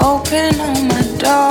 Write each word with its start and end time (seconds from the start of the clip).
open 0.00 0.60
all 0.60 0.82
my 0.84 1.02
doors. 1.18 1.47